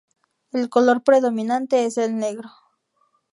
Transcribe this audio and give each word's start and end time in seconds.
El 0.51 0.67
color 0.67 1.03
predominante 1.03 1.85
es 1.85 1.99
el 1.99 2.17
negro. 2.17 2.49